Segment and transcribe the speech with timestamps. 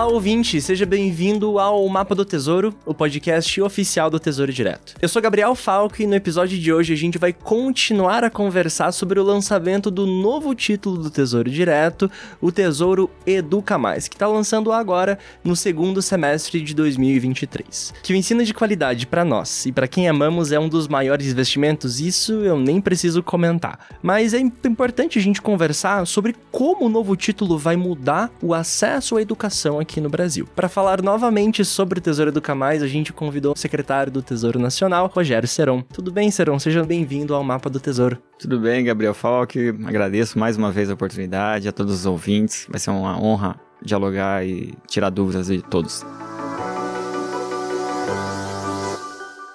[0.00, 4.94] Olá, ouvinte, seja bem-vindo ao Mapa do Tesouro, o podcast oficial do Tesouro Direto.
[4.98, 8.92] Eu sou Gabriel Falco e no episódio de hoje a gente vai continuar a conversar
[8.92, 14.26] sobre o lançamento do novo título do Tesouro Direto, o Tesouro Educa Mais, que está
[14.26, 17.92] lançando agora no segundo semestre de 2023.
[18.02, 21.26] Que o ensino de qualidade para nós e para quem amamos é um dos maiores
[21.26, 23.78] investimentos, isso eu nem preciso comentar.
[24.02, 29.18] Mas é importante a gente conversar sobre como o novo título vai mudar o acesso
[29.18, 30.46] à educação aqui no Brasil.
[30.54, 34.58] Para falar novamente sobre o Tesouro Educa Mais, a gente convidou o secretário do Tesouro
[34.58, 35.80] Nacional, Rogério Seron.
[35.80, 36.58] Tudo bem, Seron?
[36.58, 38.18] Seja bem-vindo ao Mapa do Tesouro.
[38.38, 39.58] Tudo bem, Gabriel Falk.
[39.86, 42.66] Agradeço mais uma vez a oportunidade a todos os ouvintes.
[42.68, 46.04] Vai ser uma honra dialogar e tirar dúvidas de todos.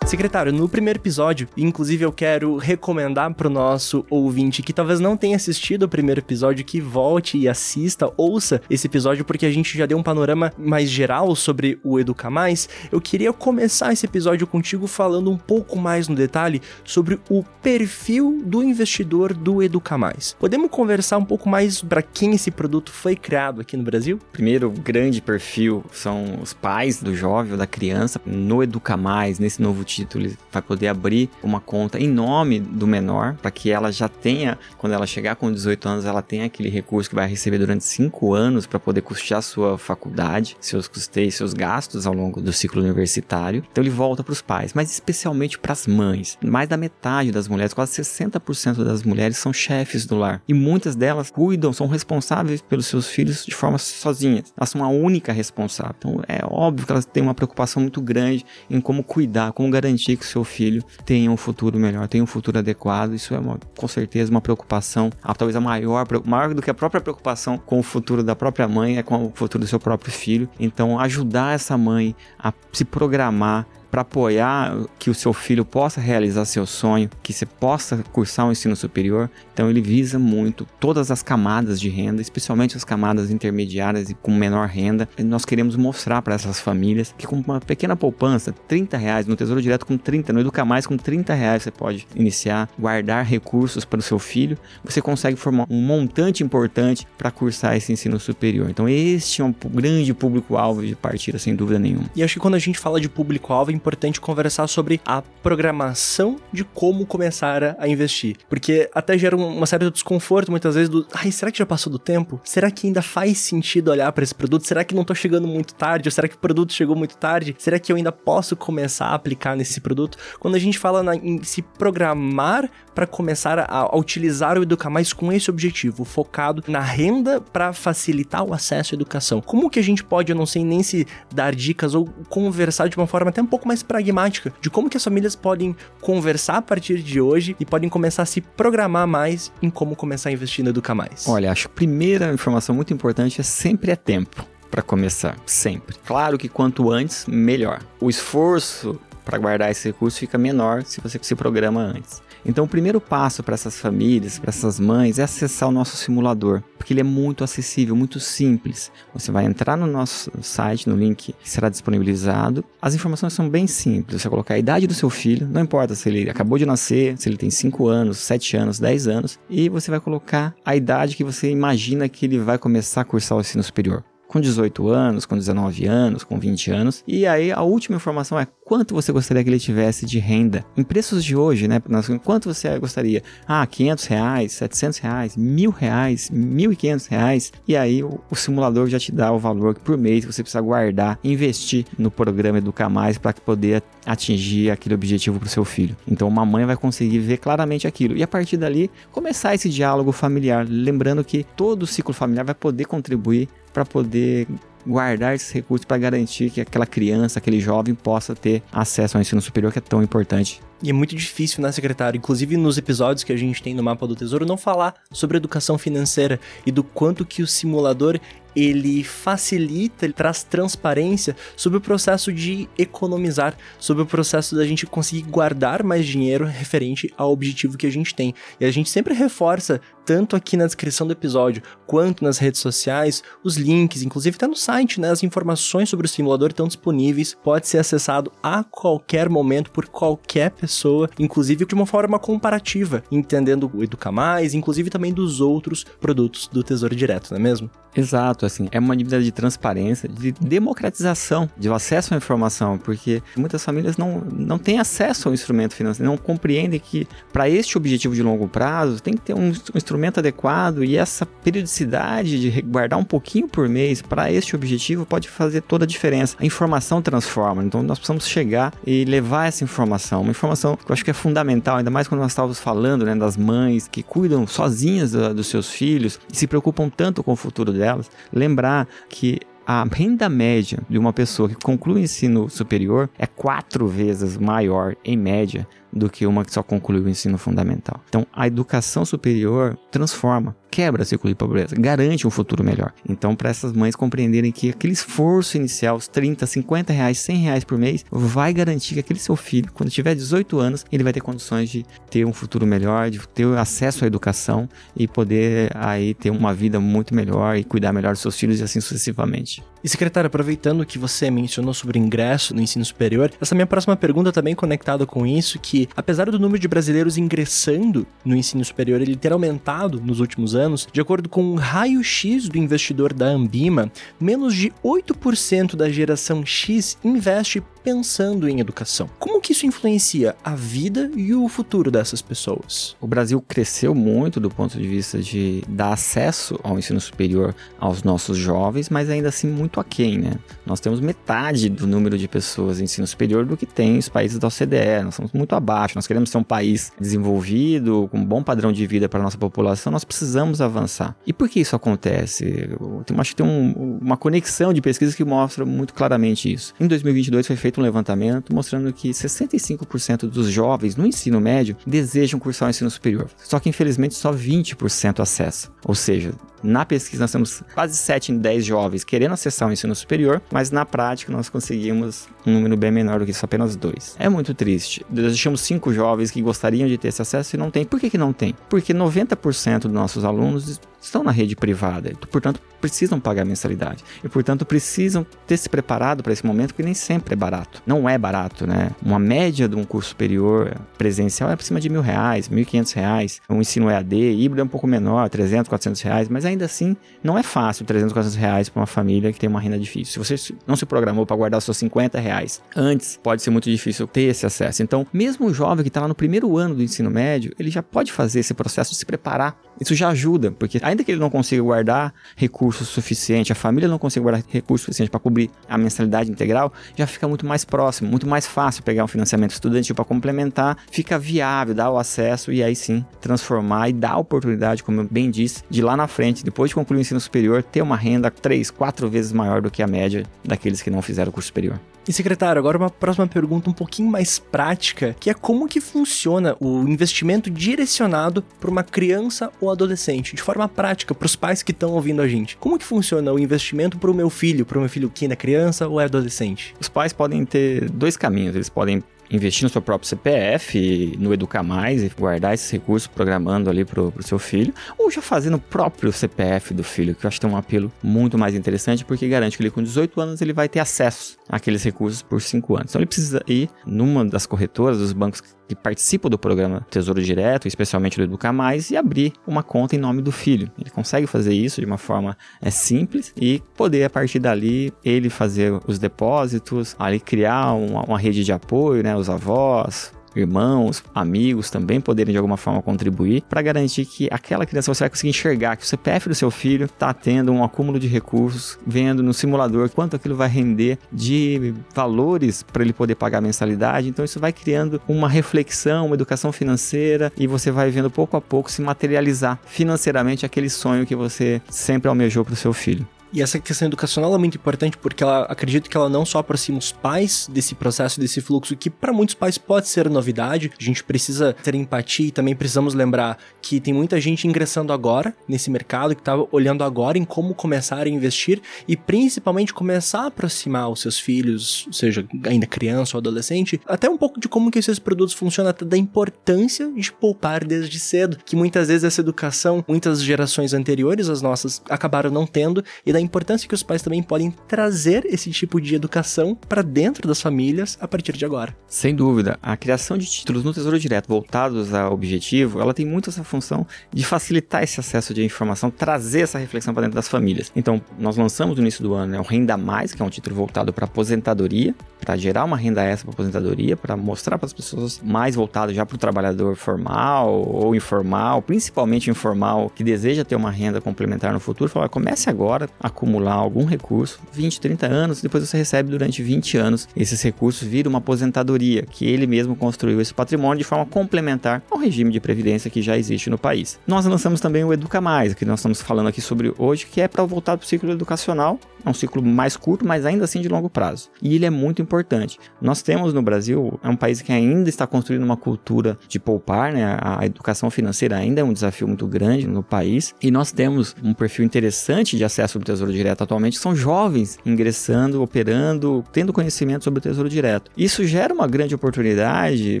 [0.06, 5.34] Secretário, no primeiro episódio, inclusive eu quero recomendar pro nosso ouvinte que talvez não tenha
[5.34, 9.86] assistido o primeiro episódio, que volte e assista, ouça esse episódio, porque a gente já
[9.86, 12.68] deu um panorama mais geral sobre o Educa Mais.
[12.92, 18.42] Eu queria começar esse episódio contigo falando um pouco mais no detalhe sobre o perfil
[18.44, 20.36] do investidor do Educa Mais.
[20.38, 24.20] Podemos conversar um pouco mais para quem esse produto foi criado aqui no Brasil?
[24.32, 29.62] Primeiro grande perfil são os pais do jovem ou da criança no Educa Mais, nesse
[29.62, 34.08] novo título, vai poder abrir uma conta em nome do menor, para que ela já
[34.08, 37.84] tenha, quando ela chegar com 18 anos, ela tenha aquele recurso que vai receber durante
[37.84, 42.82] 5 anos para poder custear sua faculdade, seus custeios, seus gastos ao longo do ciclo
[42.82, 43.64] universitário.
[43.70, 46.38] Então ele volta para os pais, mas especialmente para as mães.
[46.42, 50.42] Mais da metade das mulheres, quase 60% das mulheres são chefes do lar.
[50.48, 54.52] E muitas delas cuidam, são responsáveis pelos seus filhos de forma sozinhas.
[54.56, 55.94] Elas são a única responsável.
[55.98, 59.83] Então é óbvio que elas têm uma preocupação muito grande em como cuidar, como garantir
[59.84, 63.14] garantir que o seu filho tenha um futuro melhor, tenha um futuro adequado.
[63.14, 67.00] Isso é uma, com certeza uma preocupação, talvez a maior, maior do que a própria
[67.00, 70.48] preocupação com o futuro da própria mãe, é com o futuro do seu próprio filho.
[70.58, 76.44] Então, ajudar essa mãe a se programar para apoiar que o seu filho possa realizar
[76.46, 79.30] seu sonho, que você possa cursar um ensino superior.
[79.52, 84.32] Então ele visa muito todas as camadas de renda, especialmente as camadas intermediárias e com
[84.32, 85.08] menor renda.
[85.16, 89.36] E nós queremos mostrar para essas famílias que com uma pequena poupança, 30 reais no
[89.36, 93.84] Tesouro Direto com 30, no Educa Mais com 30 reais você pode iniciar, guardar recursos
[93.84, 98.68] para o seu filho, você consegue formar um montante importante para cursar esse ensino superior.
[98.68, 102.10] Então este é um grande público-alvo de partida, sem dúvida nenhuma.
[102.16, 106.36] E acho que quando a gente fala de público-alvo, é importante conversar sobre a programação
[106.50, 108.38] de como começar a investir.
[108.48, 111.98] Porque até gera uma certa desconforto muitas vezes do, ai, será que já passou do
[111.98, 112.40] tempo?
[112.44, 114.66] Será que ainda faz sentido olhar para esse produto?
[114.66, 116.08] Será que não tô chegando muito tarde?
[116.08, 117.54] Ou será que o produto chegou muito tarde?
[117.58, 120.16] Será que eu ainda posso começar a aplicar nesse produto?
[120.40, 124.88] Quando a gente fala na, em se programar para começar a, a, utilizar o Educar
[124.88, 129.40] Mais com esse objetivo, focado na renda para facilitar o acesso à educação.
[129.40, 132.96] Como que a gente pode, eu não sei nem se dar dicas ou conversar de
[132.96, 136.58] uma forma até um pouco mais mais pragmática de como que as famílias podem conversar
[136.58, 140.32] a partir de hoje e podem começar a se programar mais em como começar a
[140.32, 141.26] investir no Educa Mais.
[141.26, 145.96] Olha, acho que a primeira informação muito importante é sempre é tempo para começar, sempre.
[146.06, 147.80] Claro que quanto antes, melhor.
[148.00, 152.22] O esforço para guardar esse recurso fica menor se você se programa antes.
[152.46, 156.62] Então, o primeiro passo para essas famílias, para essas mães, é acessar o nosso simulador,
[156.76, 158.92] porque ele é muito acessível, muito simples.
[159.14, 162.64] Você vai entrar no nosso site, no link que será disponibilizado.
[162.80, 164.20] As informações são bem simples.
[164.20, 167.28] Você colocar a idade do seu filho, não importa se ele acabou de nascer, se
[167.28, 171.24] ele tem 5 anos, 7 anos, 10 anos, e você vai colocar a idade que
[171.24, 174.04] você imagina que ele vai começar a cursar o ensino superior
[174.34, 177.04] com 18 anos, com 19 anos, com 20 anos.
[177.06, 180.64] E aí a última informação é quanto você gostaria que ele tivesse de renda.
[180.76, 181.80] Em preços de hoje, né?
[182.24, 183.22] Quanto você gostaria?
[183.46, 187.52] Ah, 500 reais, 700 reais, mil reais, 1.500 reais.
[187.68, 190.60] E aí o, o, simulador já te dá o valor que por mês você precisa
[190.60, 195.96] guardar, investir no programa Educar Mais para poder atingir aquele objetivo para o seu filho.
[196.08, 198.16] Então uma mãe vai conseguir ver claramente aquilo.
[198.16, 200.66] E a partir dali, começar esse diálogo familiar.
[200.68, 204.46] Lembrando que todo o ciclo familiar vai poder contribuir para poder
[204.86, 209.40] guardar esses recursos para garantir que aquela criança, aquele jovem possa ter acesso ao ensino
[209.40, 210.60] superior que é tão importante.
[210.82, 212.18] E é muito difícil, né, secretário?
[212.18, 215.78] Inclusive nos episódios que a gente tem no Mapa do Tesouro, não falar sobre educação
[215.78, 218.20] financeira e do quanto que o simulador
[218.54, 224.86] ele facilita, ele traz transparência sobre o processo de economizar, sobre o processo da gente
[224.86, 228.34] conseguir guardar mais dinheiro referente ao objetivo que a gente tem.
[228.60, 233.22] E a gente sempre reforça, tanto aqui na descrição do episódio, quanto nas redes sociais,
[233.42, 235.10] os links, inclusive está no site, né?
[235.10, 240.50] As informações sobre o simulador estão disponíveis, pode ser acessado a qualquer momento por qualquer
[240.50, 245.84] pessoa pessoa, inclusive de uma forma comparativa, entendendo o Educa Mais, inclusive também dos outros
[246.00, 247.70] produtos do Tesouro Direto, não é mesmo?
[247.96, 253.64] Exato, assim, é uma medida de transparência, de democratização, de acesso à informação, porque muitas
[253.64, 258.22] famílias não, não têm acesso ao instrumento financeiro, não compreendem que para este objetivo de
[258.22, 263.04] longo prazo tem que ter um, um instrumento adequado e essa periodicidade de guardar um
[263.04, 266.36] pouquinho por mês para este objetivo pode fazer toda a diferença.
[266.40, 270.53] A informação transforma, então nós precisamos chegar e levar essa informação, uma informação
[270.84, 273.88] que eu acho que é fundamental, ainda mais quando nós estávamos falando né, das mães
[273.88, 278.88] que cuidam sozinhas dos seus filhos e se preocupam tanto com o futuro delas, lembrar
[279.08, 284.36] que a renda média de uma pessoa que conclui o ensino superior é quatro vezes
[284.36, 288.00] maior, em média, do que uma que só concluiu o ensino fundamental.
[288.08, 292.92] Então, a educação superior transforma, quebra ciclo de pobreza, garante um futuro melhor.
[293.08, 297.64] Então, para essas mães compreenderem que aquele esforço inicial, os 30, 50 reais, 100 reais
[297.64, 301.20] por mês, vai garantir que aquele seu filho, quando tiver 18 anos, ele vai ter
[301.20, 306.30] condições de ter um futuro melhor, de ter acesso à educação e poder aí ter
[306.30, 309.62] uma vida muito melhor e cuidar melhor dos seus filhos e assim sucessivamente.
[309.84, 314.32] E secretário, aproveitando que você mencionou sobre ingresso no ensino superior, essa minha próxima pergunta
[314.32, 319.14] também conectada com isso, que apesar do número de brasileiros ingressando no ensino superior ele
[319.14, 324.54] ter aumentado nos últimos anos, de acordo com um raio-x do investidor da Ambima, menos
[324.54, 329.10] de 8% da geração X investe pensando em educação.
[329.18, 332.96] Como que isso influencia a vida e o futuro dessas pessoas?
[332.98, 338.02] O Brasil cresceu muito do ponto de vista de dar acesso ao ensino superior aos
[338.02, 340.32] nossos jovens, mas ainda assim muito aquém, né?
[340.64, 344.38] Nós temos metade do número de pessoas em ensino superior do que tem os países
[344.38, 345.94] da OCDE, nós somos muito abaixo.
[345.94, 349.36] Nós queremos ser um país desenvolvido, com um bom padrão de vida para a nossa
[349.36, 351.14] população, nós precisamos avançar.
[351.26, 352.70] E por que isso acontece?
[352.80, 356.72] Eu acho que tem um, uma conexão de pesquisas que mostra muito claramente isso.
[356.80, 361.76] Em 2022 foi feito feito um levantamento mostrando que 65% dos jovens no ensino médio
[361.86, 363.28] desejam cursar o ensino superior.
[363.36, 365.72] Só que infelizmente só 20% acessam.
[365.84, 366.32] Ou seja,
[366.62, 370.70] na pesquisa, nós temos quase 7 em 10 jovens querendo acessar o ensino superior, mas
[370.70, 374.16] na prática nós conseguimos um número bem menor do que isso, apenas dois.
[374.18, 375.04] É muito triste.
[375.10, 377.84] Deixamos 5 jovens que gostariam de ter esse acesso e não tem.
[377.84, 378.54] Por que, que não tem?
[378.70, 384.66] Porque 90% dos nossos alunos estão na rede privada, portanto precisam pagar mensalidade e portanto
[384.66, 387.82] precisam ter se preparado para esse momento que nem sempre é barato.
[387.86, 388.90] Não é barato, né?
[389.02, 392.64] Uma média de um curso superior presencial é por cima de mil reais, mil e
[392.66, 393.40] quinhentos reais.
[393.48, 397.38] Um ensino EAD híbrido é um pouco menor, 300, 400 reais, mas ainda assim não
[397.38, 400.22] é fácil 300, 400 reais para uma família que tem uma renda difícil.
[400.22, 404.06] Se você não se programou para guardar seus 50 reais antes, pode ser muito difícil
[404.06, 404.82] ter esse acesso.
[404.82, 407.82] Então, mesmo o jovem que está lá no primeiro ano do ensino médio, ele já
[407.82, 409.58] pode fazer esse processo de se preparar.
[409.80, 413.98] Isso já ajuda, porque ainda que ele não consiga guardar recursos suficiente, a família não
[413.98, 418.26] consiga guardar recursos suficiente para cobrir a mensalidade integral, já fica muito mais próximo, muito
[418.26, 422.74] mais fácil pegar um financiamento estudantil para complementar, fica viável, dar o acesso e aí
[422.74, 426.70] sim transformar e dar a oportunidade, como eu bem disse, de lá na frente, depois
[426.70, 429.86] de concluir o ensino superior, ter uma renda três, quatro vezes maior do que a
[429.86, 431.78] média daqueles que não fizeram o curso superior.
[432.06, 436.54] E secretário, agora uma próxima pergunta um pouquinho mais prática, que é como que funciona
[436.60, 441.72] o investimento direcionado para uma criança ou adolescente, de forma prática, para os pais que
[441.72, 442.58] estão ouvindo a gente.
[442.58, 445.32] Como que funciona o investimento para o meu filho, para o meu filho que ainda
[445.32, 446.74] é criança ou é adolescente?
[446.78, 451.62] Os pais podem ter dois caminhos, eles podem investir no seu próprio CPF, no Educar
[451.62, 455.58] Mais e guardar esses recursos programando ali pro, pro seu filho, ou já fazer no
[455.58, 459.28] próprio CPF do filho, que eu acho que tem um apelo muito mais interessante, porque
[459.28, 462.90] garante que ele com 18 anos ele vai ter acesso àqueles recursos por 5 anos.
[462.90, 467.66] Então ele precisa ir numa das corretoras, dos bancos que participam do programa Tesouro Direto,
[467.66, 470.70] especialmente do Educar Mais, e abrir uma conta em nome do filho.
[470.78, 475.28] Ele consegue fazer isso de uma forma é, simples e poder, a partir dali, ele
[475.28, 481.70] fazer os depósitos, ali criar uma, uma rede de apoio, né, os avós, irmãos, amigos
[481.70, 485.76] também poderem de alguma forma contribuir para garantir que aquela criança você vai conseguir enxergar
[485.76, 489.88] que o CPF do seu filho está tendo um acúmulo de recursos, vendo no simulador
[489.90, 494.08] quanto aquilo vai render de valores para ele poder pagar a mensalidade.
[494.08, 498.40] Então isso vai criando uma reflexão, uma educação financeira e você vai vendo pouco a
[498.40, 503.06] pouco se materializar financeiramente aquele sonho que você sempre almejou para o seu filho.
[503.34, 506.78] E essa questão educacional é muito importante porque ela acredito que ela não só aproxima
[506.78, 510.70] os pais desse processo, desse fluxo, que para muitos pais pode ser novidade.
[510.78, 515.34] A gente precisa ter empatia e também precisamos lembrar que tem muita gente ingressando agora
[515.48, 520.26] nesse mercado, que está olhando agora em como começar a investir e principalmente começar a
[520.26, 524.78] aproximar os seus filhos, seja ainda criança ou adolescente, até um pouco de como que
[524.78, 529.84] esses produtos funcionam, até da importância de poupar desde cedo, que muitas vezes essa educação,
[529.88, 534.22] muitas gerações anteriores às nossas acabaram não tendo, e da importância que os pais também
[534.22, 538.76] podem trazer esse tipo de educação para dentro das famílias a partir de agora.
[538.86, 543.30] Sem dúvida, a criação de títulos no Tesouro Direto voltados ao objetivo, ela tem muito
[543.30, 547.72] essa função de facilitar esse acesso de informação, trazer essa reflexão para dentro das famílias.
[547.74, 550.56] Então, nós lançamos no início do ano né, o Renda Mais, que é um título
[550.56, 555.20] voltado para aposentadoria, para gerar uma renda extra para aposentadoria, para mostrar para as pessoas
[555.22, 560.70] mais voltado já para o trabalhador formal ou informal, principalmente informal, que deseja ter uma
[560.70, 565.66] renda complementar no futuro, falar, comece agora a acumular algum recurso, 20, 30 anos, depois
[565.66, 570.34] você recebe durante 20 anos esses recursos, vira uma aposentadoria, que ele mesmo construiu esse
[570.34, 573.98] patrimônio de forma complementar ao regime de previdência que já existe no país.
[574.06, 577.28] Nós lançamos também o Educa Mais, que nós estamos falando aqui sobre hoje, que é
[577.28, 580.68] para voltar para o ciclo educacional, é um ciclo mais curto, mas ainda assim de
[580.68, 581.28] longo prazo.
[581.42, 582.58] E ele é muito importante.
[582.80, 586.92] Nós temos no Brasil, é um país que ainda está construindo uma cultura de poupar,
[586.92, 587.18] né?
[587.20, 590.34] A educação financeira ainda é um desafio muito grande no país.
[590.42, 595.42] E nós temos um perfil interessante de acesso ao Tesouro Direto atualmente, são jovens ingressando,
[595.42, 597.90] operando, tendo conhecimento sobre o Tesouro Direto.
[597.96, 600.00] Isso gera uma grande oportunidade,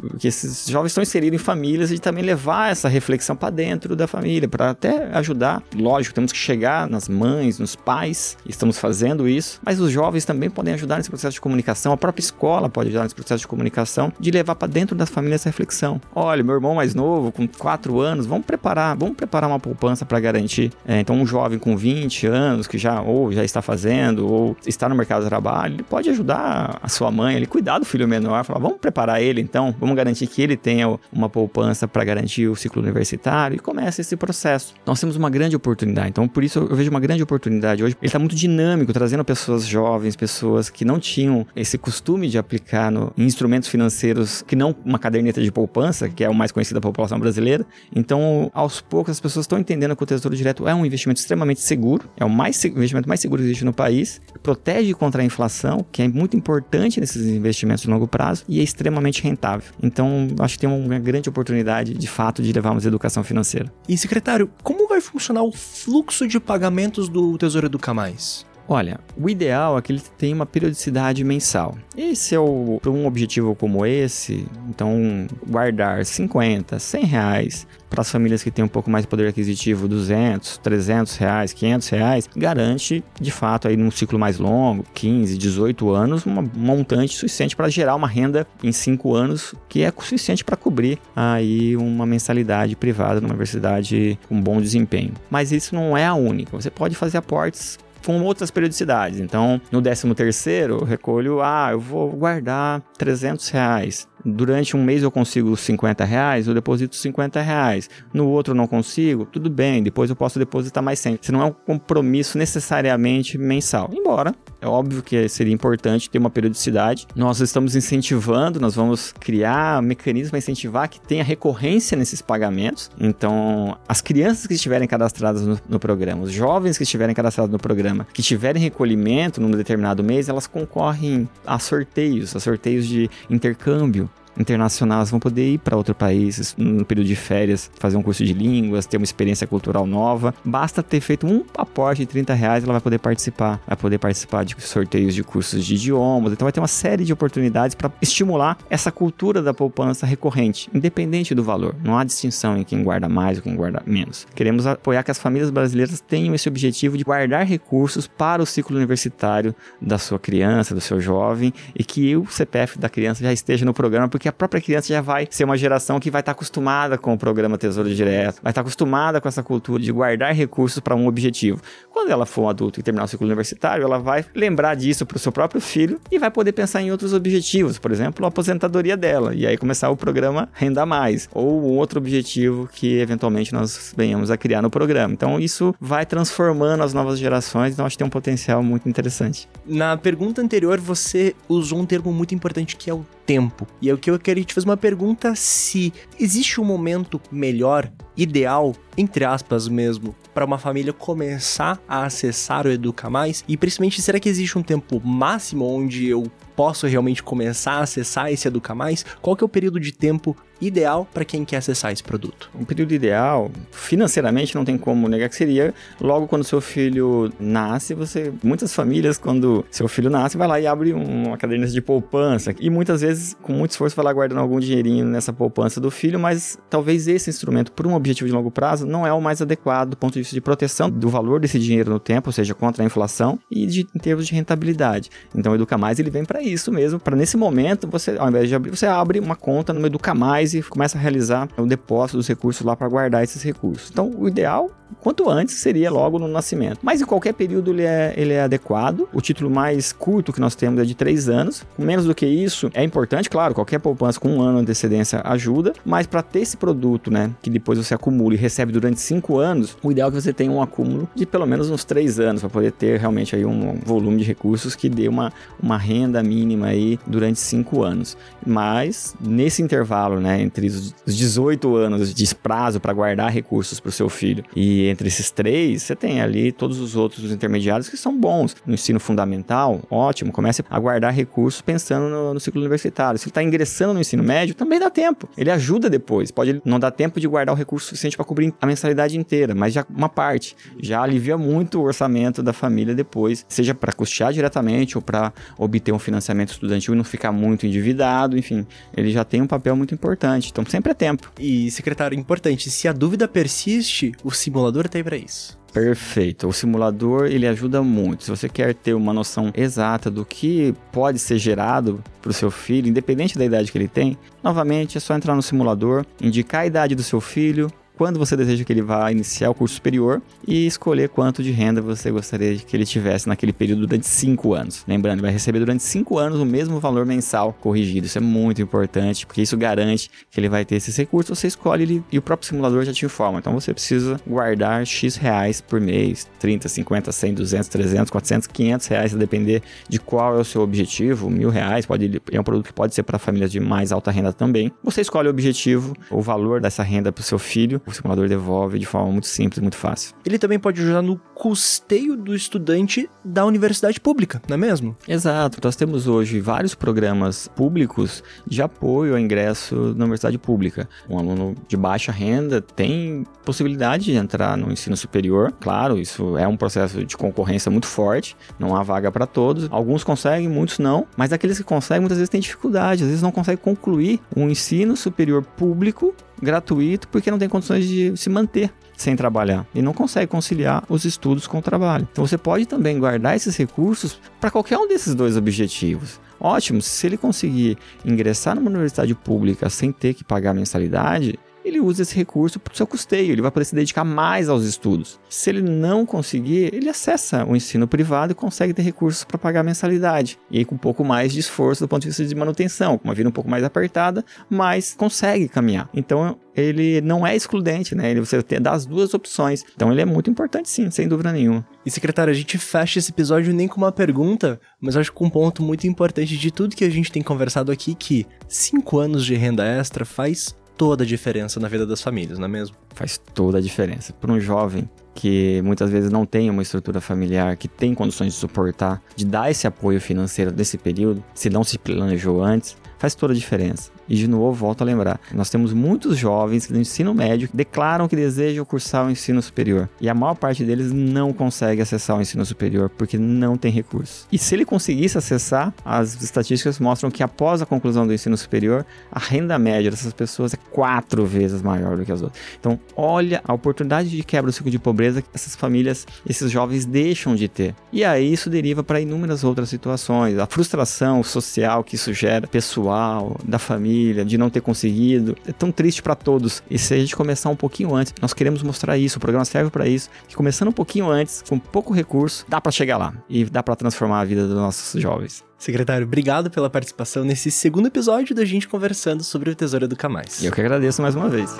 [0.00, 4.06] porque esses jovens estão inseridos em famílias e também levar essa reflexão para dentro da
[4.06, 5.62] família, para até ajudar.
[5.74, 10.50] Lógico, temos que chegar nas mães, nos pais, estamos fazendo isso, mas os jovens também
[10.50, 14.12] podem ajudar nesse processo de comunicação, a própria escola pode ajudar nesse processo de comunicação,
[14.18, 16.00] de levar para dentro das famílias essa reflexão.
[16.14, 20.18] Olha, meu irmão mais novo, com 4 anos, vamos preparar, vamos preparar uma poupança para
[20.20, 20.70] garantir.
[20.86, 24.88] É, então, um jovem com 20 anos, que já ou já está fazendo, ou está
[24.88, 28.44] no mercado de trabalho, ele pode ajudar a sua mãe, ele cuidar do filho menor,
[28.44, 32.56] falar, vamos preparar ele então, vamos garantir que ele tenha uma poupança para garantir o
[32.56, 34.74] ciclo universitário e começa esse processo.
[34.84, 37.96] Nós temos uma grande oportunidade, então por isso eu vejo uma grande oportunidade hoje.
[38.00, 42.90] Ele está muito dinâmico, trazendo pessoas jovens, pessoas que não tinham esse costume de aplicar
[42.90, 46.74] no, em instrumentos financeiros que não uma caderneta de poupança, que é o mais conhecido
[46.74, 47.64] da população brasileira.
[47.94, 51.60] Então, aos poucos, as pessoas estão entendendo que o Tesouro Direto é um investimento extremamente
[51.60, 55.84] seguro, é o mais, investimento mais seguro que existe no país, protege contra a inflação,
[55.90, 59.72] que é muito importante nesses investimentos de longo prazo, e é extremamente rentável.
[59.82, 63.72] Então, acho que tem uma grande oportunidade, de fato, de levarmos a educação financeira.
[63.88, 68.46] E, secretário, como vai funcionar o fluxo de pagamentos do Tesouro Educa Mais?
[68.66, 71.76] Olha, o ideal é que ele tenha uma periodicidade mensal.
[71.96, 78.10] Esse é o para um objetivo como esse, então guardar 50, 100 reais para as
[78.10, 83.04] famílias que têm um pouco mais de poder aquisitivo, 200, 300 reais, 500 reais, garante
[83.20, 87.94] de fato aí num ciclo mais longo, 15, 18 anos, um montante suficiente para gerar
[87.94, 93.30] uma renda em 5 anos que é suficiente para cobrir aí uma mensalidade privada numa
[93.30, 95.14] universidade com bom desempenho.
[95.30, 96.56] Mas isso não é a única.
[96.56, 99.18] Você pode fazer aportes com outras periodicidades.
[99.18, 104.08] Então, no 13 terceiro, recolho, ah, eu vou guardar 300 reais.
[104.24, 107.90] Durante um mês eu consigo 50 reais, eu deposito 50 reais.
[108.12, 111.18] No outro não consigo, tudo bem, depois eu posso depositar mais 100.
[111.20, 113.90] Isso não é um compromisso necessariamente mensal.
[113.92, 117.06] Embora, é óbvio que seria importante ter uma periodicidade.
[117.14, 122.90] Nós estamos incentivando, nós vamos criar mecanismos para incentivar que tenha recorrência nesses pagamentos.
[122.98, 127.58] Então, as crianças que estiverem cadastradas no, no programa, os jovens que estiverem cadastrados no
[127.58, 134.08] programa, que tiverem recolhimento num determinado mês, elas concorrem a sorteios, a sorteios de intercâmbio
[134.38, 138.24] internacional, elas vão poder ir para outro país no período de férias, fazer um curso
[138.24, 140.34] de línguas, ter uma experiência cultural nova.
[140.44, 143.60] Basta ter feito um aporte de 30 reais, ela vai poder participar.
[143.66, 146.32] Vai poder participar de sorteios de cursos de idiomas.
[146.32, 151.34] Então vai ter uma série de oportunidades para estimular essa cultura da poupança recorrente, independente
[151.34, 151.74] do valor.
[151.82, 154.26] Não há distinção em quem guarda mais ou quem guarda menos.
[154.34, 158.76] Queremos apoiar que as famílias brasileiras tenham esse objetivo de guardar recursos para o ciclo
[158.76, 163.64] universitário da sua criança, do seu jovem e que o CPF da criança já esteja
[163.64, 166.32] no programa, porque porque a própria criança já vai ser uma geração que vai estar
[166.32, 170.80] acostumada com o programa Tesouro Direto, vai estar acostumada com essa cultura de guardar recursos
[170.80, 171.60] para um objetivo.
[171.90, 175.16] Quando ela for um adulto e terminar o ciclo universitário, ela vai lembrar disso para
[175.16, 178.96] o seu próprio filho e vai poder pensar em outros objetivos, por exemplo, a aposentadoria
[178.96, 183.92] dela, e aí começar o programa Renda Mais, ou um outro objetivo que eventualmente nós
[183.94, 185.12] venhamos a criar no programa.
[185.12, 189.46] Então isso vai transformando as novas gerações, então acho que tem um potencial muito interessante.
[189.66, 193.66] Na pergunta anterior, você usou um termo muito importante que é o tempo.
[193.80, 197.90] E é o que eu queria te fazer uma pergunta se existe um momento melhor,
[198.16, 203.44] ideal, entre aspas mesmo, para uma família começar a acessar o Educa Mais?
[203.48, 208.32] E principalmente, será que existe um tempo máximo onde eu posso realmente começar a acessar
[208.32, 209.04] esse Educa Mais?
[209.20, 212.50] Qual que é o período de tempo ideal para quem quer acessar esse produto?
[212.54, 217.94] Um período ideal, financeiramente não tem como negar que seria logo quando seu filho nasce,
[217.94, 222.54] você muitas famílias quando seu filho nasce vai lá e abre uma caderneta de poupança
[222.58, 226.18] e muitas vezes com muito esforço vai lá guardando algum dinheirinho nessa poupança do filho,
[226.18, 229.90] mas talvez esse instrumento por um objetivo de longo prazo, não é o mais adequado
[229.90, 232.82] do ponto de vista de proteção do valor desse dinheiro no tempo, ou seja, contra
[232.82, 235.10] a inflação e de, em termos de rentabilidade.
[235.34, 238.48] Então, o Educa Mais ele vem para isso mesmo, para nesse momento você, ao invés
[238.48, 242.18] de abrir, você abre uma conta no Educa Mais e começa a realizar o depósito
[242.18, 243.90] dos recursos lá para guardar esses recursos.
[243.90, 244.70] Então, o ideal
[245.00, 246.78] quanto antes seria logo no nascimento.
[246.82, 249.08] Mas em qualquer período ele é, ele é adequado.
[249.12, 251.64] O título mais curto que nós temos é de 3 anos.
[251.78, 255.72] Menos do que isso é importante, claro, qualquer poupança com um ano de antecedência ajuda,
[255.84, 259.76] mas para ter esse produto, né, que depois você acumula e recebe durante 5 anos,
[259.82, 262.50] o ideal é que você tenha um acúmulo de pelo menos uns 3 anos para
[262.50, 265.32] poder ter realmente aí um volume de recursos que dê uma,
[265.62, 268.16] uma renda mínima aí durante 5 anos.
[268.44, 273.92] Mas nesse intervalo, né, entre os 18 anos de prazo para guardar recursos para o
[273.92, 278.16] seu filho e entre esses três, você tem ali todos os outros intermediários que são
[278.18, 278.56] bons.
[278.66, 283.18] No ensino fundamental, ótimo, comece a guardar recursos pensando no, no ciclo universitário.
[283.18, 285.28] Se ele está ingressando no ensino médio, também dá tempo.
[285.36, 286.30] Ele ajuda depois.
[286.30, 289.72] Pode não dar tempo de guardar o recurso suficiente para cobrir a mensalidade inteira, mas
[289.72, 290.56] já uma parte.
[290.80, 295.92] Já alivia muito o orçamento da família depois, seja para custear diretamente ou para obter
[295.92, 298.66] um financiamento estudantil e não ficar muito endividado, enfim.
[298.96, 300.50] Ele já tem um papel muito importante.
[300.50, 301.32] Então sempre é tempo.
[301.38, 305.63] E, secretário, importante, se a dúvida persiste, o simulador tem para isso.
[305.74, 306.46] Perfeito.
[306.46, 308.22] O simulador ele ajuda muito.
[308.22, 312.48] Se você quer ter uma noção exata do que pode ser gerado para o seu
[312.48, 316.66] filho, independente da idade que ele tem, novamente é só entrar no simulador, indicar a
[316.66, 320.66] idade do seu filho, quando você deseja que ele vá iniciar o curso superior e
[320.66, 324.84] escolher quanto de renda você gostaria que ele tivesse naquele período durante 5 anos.
[324.86, 328.06] Lembrando, vai receber durante 5 anos o mesmo valor mensal corrigido.
[328.06, 331.38] Isso é muito importante, porque isso garante que ele vai ter esses recursos.
[331.38, 333.38] Você escolhe ele e o próprio simulador já te informa.
[333.38, 338.86] Então você precisa guardar X reais por mês, 30, 50, 100, 200, 300, 400, 500
[338.88, 341.30] reais, a depender de qual é o seu objetivo.
[341.30, 344.32] Mil reais pode, é um produto que pode ser para famílias de mais alta renda
[344.32, 344.72] também.
[344.82, 348.78] Você escolhe o objetivo, o valor dessa renda para o seu filho o simulador devolve
[348.78, 350.14] de forma muito simples, muito fácil.
[350.24, 354.96] Ele também pode ajudar no custeio do estudante da universidade pública, não é mesmo?
[355.06, 355.58] Exato.
[355.62, 360.88] Nós temos hoje vários programas públicos de apoio ao ingresso na universidade pública.
[361.08, 365.52] Um aluno de baixa renda tem possibilidade de entrar no ensino superior.
[365.60, 369.68] Claro, isso é um processo de concorrência muito forte, não há vaga para todos.
[369.70, 373.32] Alguns conseguem, muitos não, mas aqueles que conseguem muitas vezes têm dificuldade, às vezes não
[373.32, 379.16] conseguem concluir um ensino superior público gratuito porque não tem condições de se manter sem
[379.16, 382.06] trabalhar e não consegue conciliar os estudos com o trabalho.
[382.12, 386.20] Então você pode também guardar esses recursos para qualquer um desses dois objetivos.
[386.38, 392.02] Ótimo, se ele conseguir ingressar numa universidade pública sem ter que pagar mensalidade, ele usa
[392.02, 395.18] esse recurso para o seu custeio, ele vai poder se dedicar mais aos estudos.
[395.28, 399.60] Se ele não conseguir, ele acessa o ensino privado e consegue ter recursos para pagar
[399.60, 400.38] a mensalidade.
[400.50, 403.08] E aí com um pouco mais de esforço do ponto de vista de manutenção, com
[403.08, 405.88] uma vida um pouco mais apertada, mas consegue caminhar.
[405.94, 408.10] Então ele não é excludente, né?
[408.10, 409.64] Ele, você tem, as duas opções.
[409.74, 411.66] Então ele é muito importante sim, sem dúvida nenhuma.
[411.84, 415.30] E secretário, a gente fecha esse episódio nem com uma pergunta, mas acho que um
[415.30, 419.34] ponto muito importante de tudo que a gente tem conversado aqui, que cinco anos de
[419.34, 422.76] renda extra faz toda a diferença na vida das famílias, não é mesmo?
[422.94, 424.12] Faz toda a diferença.
[424.12, 428.38] Para um jovem que muitas vezes não tem uma estrutura familiar, que tem condições de
[428.38, 433.32] suportar, de dar esse apoio financeiro nesse período, se não se planejou antes, faz toda
[433.32, 433.92] a diferença.
[434.08, 438.06] E de novo, volto a lembrar, nós temos muitos jovens do ensino médio que declaram
[438.06, 439.88] que desejam cursar o ensino superior.
[440.00, 444.26] E a maior parte deles não consegue acessar o ensino superior porque não tem recursos.
[444.30, 448.84] E se ele conseguisse acessar, as estatísticas mostram que após a conclusão do ensino superior,
[449.10, 452.42] a renda média dessas pessoas é quatro vezes maior do que as outras.
[452.60, 456.84] Então, olha a oportunidade de quebra do ciclo de pobreza que essas famílias, esses jovens
[456.84, 457.74] deixam de ter.
[457.92, 460.38] E aí isso deriva para inúmeras outras situações.
[460.38, 465.36] A frustração social que isso gera, pessoal, da família de não ter conseguido.
[465.46, 466.62] É tão triste para todos.
[466.70, 469.70] E se a gente começar um pouquinho antes, nós queremos mostrar isso, o programa serve
[469.70, 473.44] para isso, que começando um pouquinho antes, com pouco recurso, dá para chegar lá e
[473.44, 475.44] dá para transformar a vida dos nossos jovens.
[475.58, 480.44] Secretário, obrigado pela participação nesse segundo episódio da gente conversando sobre o Tesouro Educa Mais.
[480.44, 481.50] Eu que agradeço mais uma vez.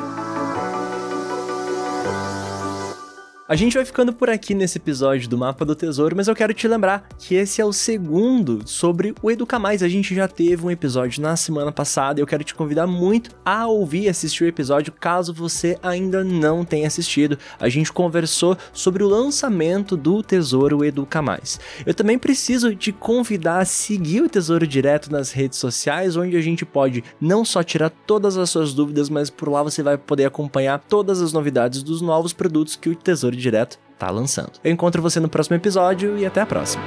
[3.47, 6.55] A gente vai ficando por aqui nesse episódio do Mapa do Tesouro, mas eu quero
[6.55, 9.83] te lembrar que esse é o segundo sobre o Educa Mais.
[9.83, 13.37] A gente já teve um episódio na semana passada e eu quero te convidar muito
[13.45, 17.37] a ouvir e assistir o episódio caso você ainda não tenha assistido.
[17.61, 21.61] A gente conversou sobre o lançamento do Tesouro Educa Mais.
[21.85, 26.41] Eu também preciso te convidar a seguir o Tesouro Direto nas redes sociais, onde a
[26.41, 30.25] gente pode não só tirar todas as suas dúvidas, mas por lá você vai poder
[30.25, 34.53] acompanhar todas as novidades dos novos produtos que o Tesouro Direto tá lançando.
[34.63, 36.83] Eu encontro você no próximo episódio e até a próxima.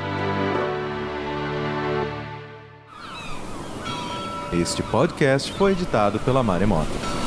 [4.54, 7.27] Este podcast foi editado pela Maremoto.